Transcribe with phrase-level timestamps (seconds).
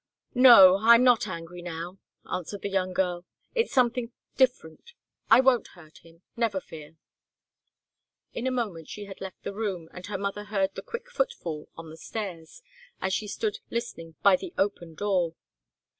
[0.33, 3.23] "No I'm not angry now," answered the young girl.
[3.53, 4.93] "It's something different
[5.29, 6.97] I won't hurt him never fear!"
[8.33, 11.69] In a moment she had left the room, and her mother heard the quick footfall
[11.75, 12.63] on the stairs,
[12.99, 15.35] as she stood listening by the open door.